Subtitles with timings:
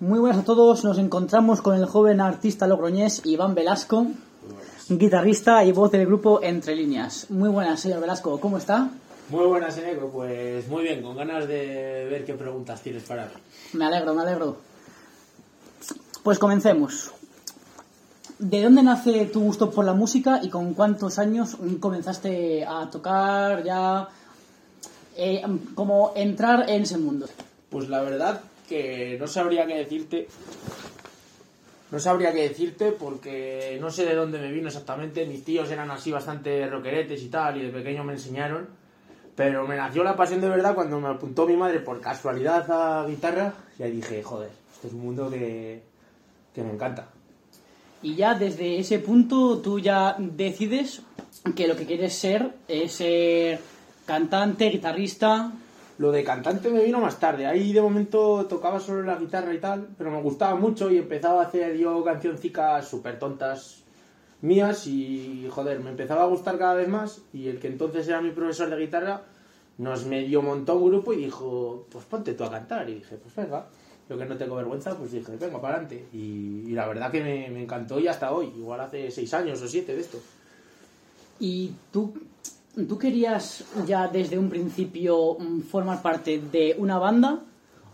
[0.00, 4.06] Muy buenas a todos, nos encontramos con el joven artista logroñés Iván Velasco,
[4.88, 7.26] guitarrista y voz del grupo Entre Líneas.
[7.28, 8.88] Muy buenas, señor Velasco, ¿cómo está?
[9.28, 10.08] Muy buenas, Eneco.
[10.08, 13.32] Pues muy bien, con ganas de ver qué preguntas tienes para mí.
[13.74, 14.56] Me alegro, me alegro.
[16.22, 17.10] Pues comencemos.
[18.38, 23.62] ¿De dónde nace tu gusto por la música y con cuántos años comenzaste a tocar
[23.64, 24.08] ya,
[25.14, 25.42] eh,
[25.74, 27.26] como entrar en ese mundo?
[27.68, 28.40] Pues la verdad
[28.70, 30.28] que no sabría qué decirte.
[31.90, 35.26] No sabría qué decirte porque no sé de dónde me vino exactamente.
[35.26, 38.68] Mis tíos eran así bastante rockeretes y tal, y de pequeño me enseñaron.
[39.34, 43.06] Pero me nació la pasión de verdad cuando me apuntó mi madre por casualidad a
[43.08, 43.54] guitarra.
[43.76, 45.82] Y ahí dije, joder, este es un mundo que,
[46.54, 47.08] que me encanta.
[48.02, 51.02] Y ya desde ese punto tú ya decides
[51.56, 53.58] que lo que quieres ser es ser
[54.06, 55.52] cantante, guitarrista.
[56.00, 57.46] Lo de cantante me vino más tarde.
[57.46, 61.42] Ahí de momento tocaba solo la guitarra y tal, pero me gustaba mucho y empezaba
[61.42, 63.82] a hacer yo cancioncicas súper tontas
[64.40, 68.22] mías y joder, me empezaba a gustar cada vez más y el que entonces era
[68.22, 69.24] mi profesor de guitarra
[69.76, 72.88] nos medio montó un grupo y dijo, pues ponte tú a cantar.
[72.88, 73.66] Y dije, pues venga,
[74.08, 76.06] yo que no tengo vergüenza, pues dije, venga, para adelante.
[76.14, 79.68] Y, la verdad que me, me encantó y hasta hoy, igual hace seis años o
[79.68, 80.18] siete de esto.
[81.40, 82.14] ¿Y tú,
[82.74, 87.40] tú querías ya desde un principio mm, formar parte de una banda?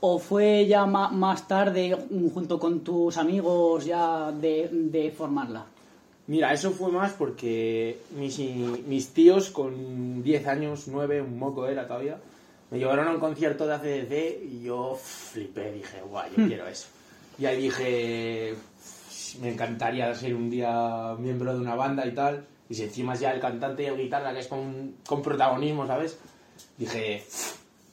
[0.00, 5.64] ¿O fue ya más tarde, mm, junto con tus amigos, ya de, de formarla?
[6.26, 11.86] Mira, eso fue más porque mis, mis tíos con 10 años, 9, un moco era
[11.86, 12.18] todavía,
[12.70, 16.86] me llevaron a un concierto de ACDC y yo flipé, dije, guay, yo quiero eso.
[17.38, 18.54] Y ahí dije,
[19.40, 22.46] me encantaría ser un día miembro de una banda y tal.
[22.68, 25.86] Y si encima es ya el cantante y el guitarra, que es con, con protagonismo,
[25.86, 26.18] ¿sabes?
[26.78, 27.24] Dije,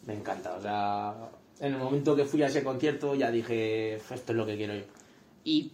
[0.05, 0.55] me encanta.
[0.55, 1.15] O sea,
[1.59, 4.75] en el momento que fui a ese concierto ya dije, esto es lo que quiero
[4.75, 4.83] yo.
[5.43, 5.73] ¿Y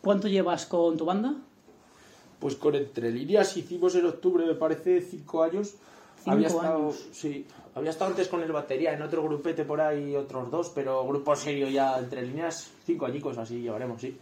[0.00, 1.34] cuánto llevas con tu banda?
[2.38, 5.74] Pues con Entre Líneas hicimos en octubre, me parece, cinco años.
[6.18, 7.08] Cinco había estado, años.
[7.12, 11.06] Sí, había estado antes con el batería en otro grupete por ahí, otros dos, pero
[11.06, 14.16] grupo serio ya Entre Líneas, cinco añicos así llevaremos, sí.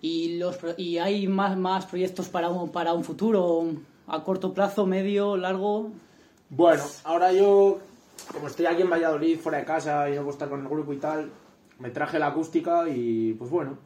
[0.00, 3.64] ¿Y, los, y hay más, más proyectos para un, para un futuro
[4.06, 5.90] a corto plazo, medio, largo?
[6.50, 7.78] Bueno, ahora yo,
[8.32, 10.92] como estoy aquí en Valladolid, fuera de casa y no puedo estar con el grupo
[10.92, 11.30] y tal,
[11.78, 13.78] me traje la acústica y pues bueno,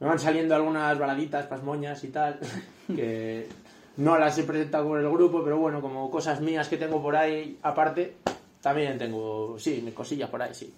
[0.00, 2.38] me van saliendo algunas baladitas, pasmoñas y tal,
[2.94, 3.48] que
[3.96, 7.16] no las he presentado con el grupo, pero bueno, como cosas mías que tengo por
[7.16, 8.16] ahí aparte,
[8.60, 10.72] también tengo, sí, mis cosillas por ahí, sí.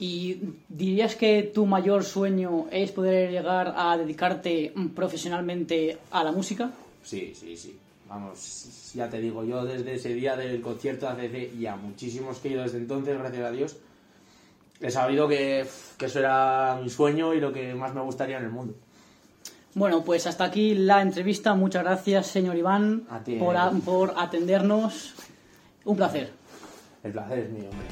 [0.00, 0.38] ¿Y
[0.68, 6.70] dirías que tu mayor sueño es poder llegar a dedicarte profesionalmente a la música?
[7.04, 7.76] Sí, sí, sí.
[8.08, 12.38] Vamos, ya te digo, yo desde ese día del concierto de ACC y a muchísimos
[12.38, 13.76] que he ido desde entonces, gracias a Dios,
[14.80, 15.66] he sabido que,
[15.98, 18.74] que eso era mi sueño y lo que más me gustaría en el mundo.
[19.74, 21.54] Bueno, pues hasta aquí la entrevista.
[21.54, 23.80] Muchas gracias, señor Iván, A ti, por, a- eh.
[23.84, 25.14] por atendernos.
[25.84, 26.32] Un placer.
[27.04, 27.86] El placer es mío, hombre.